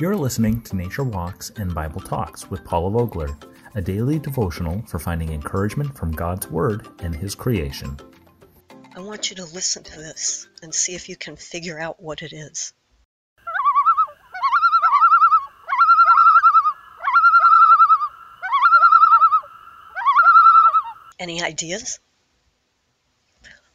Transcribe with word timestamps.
You're 0.00 0.16
listening 0.16 0.60
to 0.62 0.74
Nature 0.74 1.04
Walks 1.04 1.50
and 1.50 1.72
Bible 1.72 2.00
Talks 2.00 2.50
with 2.50 2.64
Paula 2.64 2.90
Vogler, 2.90 3.38
a 3.76 3.80
daily 3.80 4.18
devotional 4.18 4.82
for 4.88 4.98
finding 4.98 5.30
encouragement 5.30 5.96
from 5.96 6.10
God's 6.10 6.50
Word 6.50 6.88
and 6.98 7.14
His 7.14 7.36
creation. 7.36 7.96
I 8.96 8.98
want 8.98 9.30
you 9.30 9.36
to 9.36 9.44
listen 9.44 9.84
to 9.84 9.96
this 9.96 10.48
and 10.62 10.74
see 10.74 10.96
if 10.96 11.08
you 11.08 11.14
can 11.14 11.36
figure 11.36 11.78
out 11.78 12.02
what 12.02 12.22
it 12.22 12.32
is. 12.32 12.72
Any 21.20 21.40
ideas? 21.40 22.00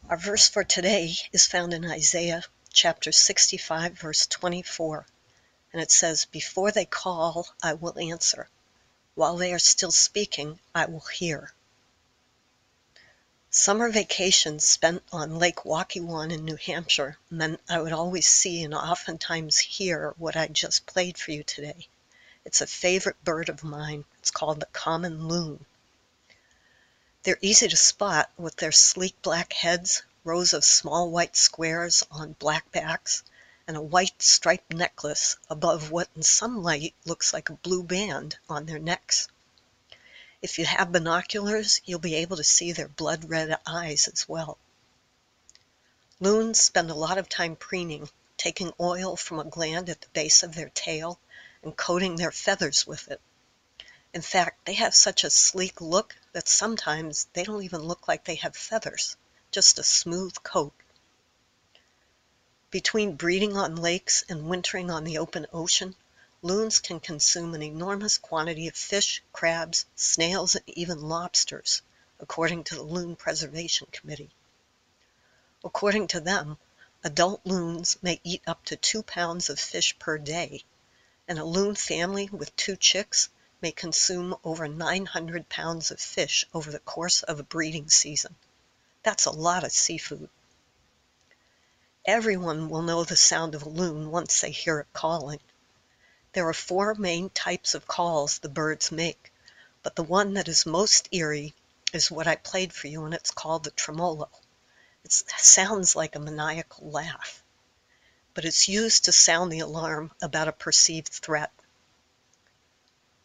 Our 0.09 0.17
verse 0.17 0.49
for 0.49 0.65
today 0.65 1.13
is 1.31 1.45
found 1.45 1.73
in 1.73 1.85
Isaiah 1.85 2.43
chapter 2.73 3.13
65, 3.13 3.97
verse 3.97 4.27
24. 4.27 5.05
And 5.71 5.81
it 5.81 5.91
says, 5.91 6.25
Before 6.25 6.71
they 6.71 6.85
call, 6.85 7.47
I 7.61 7.73
will 7.73 7.99
answer. 7.99 8.49
While 9.15 9.37
they 9.37 9.53
are 9.53 9.59
still 9.59 9.91
speaking, 9.91 10.59
I 10.73 10.85
will 10.85 11.01
hear. 11.01 11.53
Summer 13.51 13.89
vacations 13.89 14.67
spent 14.67 15.03
on 15.11 15.39
Lake 15.39 15.65
Waukesha 15.65 16.31
in 16.31 16.45
New 16.45 16.55
Hampshire 16.55 17.17
meant 17.31 17.59
I 17.67 17.79
would 17.81 17.93
always 17.93 18.27
see 18.27 18.63
and 18.63 18.75
oftentimes 18.75 19.57
hear 19.57 20.13
what 20.17 20.35
I 20.35 20.47
just 20.47 20.85
played 20.85 21.17
for 21.17 21.31
you 21.31 21.43
today. 21.43 21.87
It's 22.45 22.61
a 22.61 22.67
favorite 22.67 23.23
bird 23.23 23.49
of 23.49 23.63
mine. 23.63 24.05
It's 24.19 24.31
called 24.31 24.59
the 24.59 24.67
common 24.67 25.27
loon. 25.27 25.65
They're 27.23 27.39
easy 27.41 27.67
to 27.67 27.75
spot 27.75 28.31
with 28.37 28.55
their 28.55 28.71
sleek 28.71 29.21
black 29.21 29.53
heads, 29.53 30.03
rows 30.23 30.53
of 30.53 30.63
small 30.63 31.09
white 31.09 31.35
squares 31.35 32.03
on 32.11 32.33
black 32.33 32.71
backs, 32.71 33.23
and 33.69 33.77
a 33.77 33.81
white 33.81 34.19
striped 34.19 34.73
necklace 34.73 35.37
above 35.47 35.91
what 35.91 36.09
in 36.15 36.23
some 36.23 36.63
light 36.63 36.95
looks 37.05 37.31
like 37.33 37.49
a 37.49 37.53
blue 37.53 37.83
band 37.83 38.35
on 38.49 38.65
their 38.65 38.79
necks. 38.79 39.27
If 40.41 40.57
you 40.57 40.65
have 40.65 40.91
binoculars, 40.91 41.79
you'll 41.85 41.99
be 41.99 42.15
able 42.15 42.37
to 42.37 42.43
see 42.43 42.71
their 42.71 42.87
blood 42.87 43.29
red 43.29 43.55
eyes 43.67 44.07
as 44.07 44.27
well. 44.27 44.57
Loons 46.19 46.59
spend 46.59 46.89
a 46.89 46.95
lot 46.95 47.19
of 47.19 47.29
time 47.29 47.55
preening, 47.55 48.09
taking 48.37 48.73
oil 48.79 49.15
from 49.15 49.39
a 49.39 49.43
gland 49.43 49.87
at 49.87 50.01
the 50.01 50.07
base 50.13 50.41
of 50.41 50.55
their 50.55 50.69
tail 50.69 51.19
and 51.61 51.77
coating 51.77 52.15
their 52.15 52.31
feathers 52.31 52.87
with 52.87 53.07
it. 53.09 53.21
In 54.15 54.23
fact, 54.23 54.65
they 54.65 54.73
have 54.73 54.95
such 54.95 55.23
a 55.23 55.29
sleek 55.29 55.79
look 55.79 56.15
that 56.33 56.47
sometimes 56.47 57.27
they 57.33 57.43
don't 57.43 57.61
even 57.61 57.81
look 57.81 58.07
like 58.07 58.25
they 58.25 58.37
have 58.37 58.55
feathers, 58.55 59.15
just 59.51 59.77
a 59.77 59.83
smooth 59.83 60.41
coat. 60.41 60.73
Between 62.71 63.15
breeding 63.15 63.57
on 63.57 63.77
lakes 63.77 64.23
and 64.29 64.47
wintering 64.47 64.91
on 64.91 65.03
the 65.03 65.17
open 65.17 65.47
ocean, 65.51 65.95
loons 66.43 66.77
can 66.77 66.99
consume 66.99 67.55
an 67.55 67.63
enormous 67.63 68.19
quantity 68.19 68.67
of 68.67 68.75
fish, 68.75 69.23
crabs, 69.33 69.87
snails, 69.95 70.53
and 70.53 70.69
even 70.69 71.01
lobsters, 71.01 71.81
according 72.19 72.65
to 72.65 72.75
the 72.75 72.83
Loon 72.83 73.15
Preservation 73.15 73.87
Committee. 73.91 74.29
According 75.63 76.09
to 76.09 76.19
them, 76.19 76.59
adult 77.03 77.41
loons 77.43 77.97
may 78.03 78.21
eat 78.23 78.43
up 78.45 78.63
to 78.65 78.75
two 78.75 79.01
pounds 79.01 79.49
of 79.49 79.59
fish 79.59 79.97
per 79.97 80.19
day, 80.19 80.63
and 81.27 81.39
a 81.39 81.45
loon 81.45 81.73
family 81.73 82.29
with 82.29 82.55
two 82.55 82.75
chicks 82.75 83.29
may 83.61 83.71
consume 83.71 84.35
over 84.43 84.67
900 84.67 85.49
pounds 85.49 85.89
of 85.89 85.99
fish 85.99 86.45
over 86.53 86.71
the 86.71 86.77
course 86.77 87.23
of 87.23 87.39
a 87.39 87.43
breeding 87.43 87.89
season. 87.89 88.35
That's 89.01 89.25
a 89.25 89.31
lot 89.31 89.63
of 89.63 89.71
seafood. 89.71 90.29
Everyone 92.11 92.69
will 92.69 92.81
know 92.81 93.03
the 93.03 93.15
sound 93.15 93.53
of 93.53 93.61
a 93.61 93.69
loon 93.69 94.09
once 94.09 94.41
they 94.41 94.49
hear 94.49 94.79
it 94.79 94.91
calling. 94.93 95.39
There 96.33 96.47
are 96.47 96.55
four 96.55 96.95
main 96.95 97.29
types 97.29 97.75
of 97.75 97.87
calls 97.87 98.39
the 98.39 98.49
birds 98.49 98.91
make, 98.91 99.31
but 99.83 99.95
the 99.95 100.01
one 100.01 100.33
that 100.33 100.47
is 100.47 100.65
most 100.65 101.07
eerie 101.11 101.53
is 101.93 102.09
what 102.09 102.27
I 102.27 102.35
played 102.35 102.73
for 102.73 102.87
you, 102.87 103.05
and 103.05 103.13
it's 103.13 103.29
called 103.29 103.63
the 103.63 103.69
tremolo. 103.69 104.27
It 105.03 105.11
sounds 105.11 105.95
like 105.95 106.15
a 106.15 106.19
maniacal 106.19 106.89
laugh, 106.89 107.43
but 108.33 108.43
it's 108.43 108.67
used 108.67 109.05
to 109.05 109.11
sound 109.11 109.51
the 109.51 109.59
alarm 109.59 110.11
about 110.19 110.47
a 110.47 110.51
perceived 110.51 111.09
threat. 111.09 111.51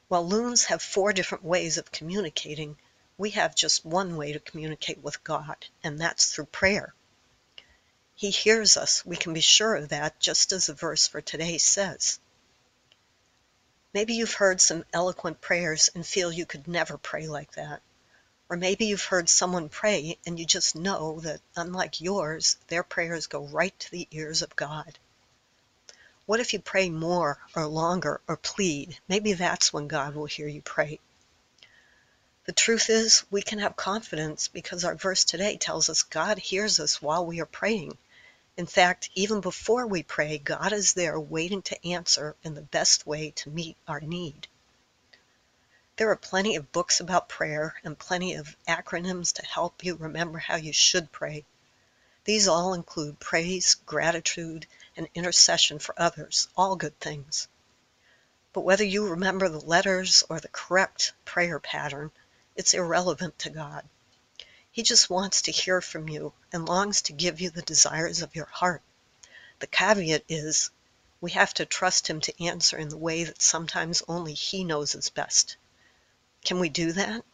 While 0.09 0.29
loons 0.29 0.65
have 0.65 0.83
four 0.83 1.15
different 1.15 1.43
ways 1.43 1.79
of 1.79 1.91
communicating, 1.91 2.77
we 3.17 3.31
have 3.31 3.57
just 3.57 3.87
one 3.87 4.19
way 4.19 4.35
to 4.35 4.41
communicate 4.41 4.99
with 4.99 5.25
God, 5.25 5.69
and 5.83 5.99
that's 5.99 6.35
through 6.35 6.45
prayer. 6.53 6.95
He 8.17 8.31
hears 8.31 8.77
us, 8.77 9.05
we 9.05 9.17
can 9.17 9.35
be 9.35 9.41
sure 9.41 9.75
of 9.75 9.89
that, 9.89 10.21
just 10.21 10.53
as 10.53 10.67
the 10.67 10.75
verse 10.75 11.09
for 11.09 11.21
today 11.21 11.59
says. 11.59 12.21
Maybe 13.93 14.15
you've 14.15 14.35
heard 14.35 14.61
some 14.61 14.85
eloquent 14.93 15.41
prayers 15.41 15.91
and 15.95 16.07
feel 16.07 16.33
you 16.33 16.47
could 16.47 16.69
never 16.69 16.97
pray 16.97 17.27
like 17.27 17.53
that. 17.53 17.83
Or 18.49 18.57
maybe 18.57 18.87
you've 18.87 19.05
heard 19.05 19.29
someone 19.29 19.69
pray 19.69 20.19
and 20.27 20.39
you 20.39 20.47
just 20.47 20.77
know 20.77 21.21
that, 21.21 21.41
unlike 21.57 22.01
yours, 22.01 22.57
their 22.69 22.83
prayers 22.83 23.27
go 23.27 23.47
right 23.47 23.79
to 23.81 23.91
the 23.91 24.07
ears 24.11 24.43
of 24.43 24.55
God. 24.55 24.99
What 26.27 26.41
if 26.41 26.53
you 26.53 26.61
pray 26.61 26.91
more 26.91 27.39
or 27.55 27.67
longer 27.67 28.21
or 28.29 28.37
plead? 28.37 28.99
Maybe 29.09 29.33
that's 29.33 29.73
when 29.73 29.89
God 29.89 30.15
will 30.15 30.27
hear 30.27 30.49
you 30.49 30.63
pray. 30.63 31.01
The 32.47 32.53
truth 32.53 32.91
is, 32.91 33.25
we 33.31 33.43
can 33.43 33.59
have 33.59 33.77
confidence 33.77 34.49
because 34.49 34.85
our 34.85 34.95
verse 34.95 35.25
today 35.25 35.57
tells 35.57 35.89
us 35.89 36.03
God 36.03 36.39
hears 36.39 36.79
us 36.79 37.01
while 37.01 37.25
we 37.25 37.41
are 37.41 37.47
praying. 37.47 37.97
In 38.57 38.67
fact, 38.67 39.11
even 39.15 39.41
before 39.41 39.85
we 39.85 40.05
pray, 40.05 40.39
God 40.39 40.73
is 40.73 40.95
there 40.95 41.19
waiting 41.19 41.63
to 41.63 41.89
answer 41.89 42.37
in 42.45 42.55
the 42.55 42.63
best 42.63 43.05
way 43.05 43.33
to 43.33 43.51
meet 43.51 43.77
our 43.89 44.01
need. 44.01 44.47
There 45.97 46.11
are 46.11 46.17
plenty 46.17 46.55
of 46.55 46.71
books 46.71 47.01
about 47.01 47.29
prayer 47.29 47.75
and 47.83 47.99
plenty 47.99 48.35
of 48.35 48.57
acronyms 48.69 49.33
to 49.35 49.45
help 49.45 49.85
you 49.85 49.97
remember 49.97 50.39
how 50.39 50.55
you 50.55 50.73
should 50.73 51.11
pray. 51.11 51.45
These 52.25 52.47
all 52.47 52.75
include 52.75 53.19
praise, 53.19 53.75
gratitude, 53.75 54.67
and 54.97 55.09
intercession 55.15 55.81
for 55.81 55.95
others, 56.01 56.47
all 56.57 56.77
good 56.77 56.99
things. 57.01 57.49
But 58.53 58.61
whether 58.61 58.85
you 58.85 59.09
remember 59.09 59.49
the 59.49 59.61
letters 59.61 60.23
or 60.29 60.39
the 60.39 60.49
correct 60.49 61.13
prayer 61.25 61.59
pattern, 61.59 62.13
it's 62.55 62.73
irrelevant 62.73 63.37
to 63.41 63.51
God. 63.51 63.89
He 64.75 64.83
just 64.83 65.09
wants 65.09 65.43
to 65.43 65.53
hear 65.53 65.81
from 65.81 66.09
you 66.09 66.33
and 66.53 66.69
longs 66.69 67.01
to 67.03 67.13
give 67.13 67.41
you 67.41 67.49
the 67.49 67.63
desires 67.63 68.23
of 68.23 68.35
your 68.35 68.47
heart. 68.47 68.83
The 69.61 69.69
caveat 69.69 70.25
is 70.29 70.73
we 71.21 71.31
have 71.31 71.55
to 71.55 71.65
trust 71.65 72.09
Him 72.09 72.21
to 72.23 72.45
answer 72.45 72.77
in 72.77 72.89
the 72.89 72.97
way 72.97 73.23
that 73.23 73.41
sometimes 73.41 74.03
only 74.09 74.35
He 74.35 74.65
knows 74.65 74.97
is 74.97 75.11
best. 75.11 75.57
Can 76.45 76.59
we 76.59 76.69
do 76.69 76.91
that? 76.91 77.25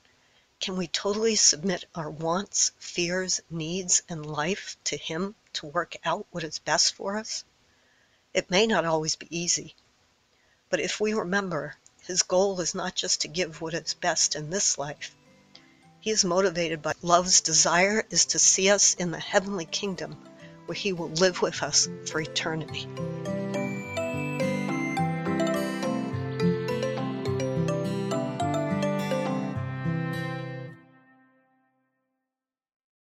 Can 0.60 0.76
we 0.76 0.86
totally 0.86 1.34
submit 1.34 1.86
our 1.94 2.10
wants, 2.10 2.72
fears, 2.78 3.40
needs, 3.48 4.02
and 4.06 4.26
life 4.26 4.76
to 4.84 4.98
Him 4.98 5.34
to 5.54 5.64
work 5.64 5.96
out 6.04 6.26
what 6.32 6.44
is 6.44 6.58
best 6.58 6.94
for 6.94 7.16
us? 7.16 7.42
It 8.34 8.50
may 8.50 8.66
not 8.66 8.84
always 8.84 9.16
be 9.16 9.34
easy, 9.34 9.74
but 10.68 10.78
if 10.78 11.00
we 11.00 11.14
remember, 11.14 11.78
His 12.02 12.22
goal 12.22 12.60
is 12.60 12.74
not 12.74 12.94
just 12.94 13.22
to 13.22 13.28
give 13.28 13.62
what 13.62 13.72
is 13.72 13.94
best 13.94 14.36
in 14.36 14.50
this 14.50 14.76
life, 14.76 15.16
he 16.00 16.10
is 16.10 16.24
motivated 16.24 16.82
by 16.82 16.92
love's 17.02 17.40
desire 17.40 18.04
is 18.10 18.26
to 18.26 18.38
see 18.38 18.70
us 18.70 18.94
in 18.94 19.10
the 19.10 19.18
heavenly 19.18 19.66
kingdom 19.66 20.16
where 20.66 20.74
he 20.74 20.92
will 20.92 21.10
live 21.10 21.42
with 21.42 21.62
us 21.62 21.88
for 22.06 22.20
eternity. 22.20 22.86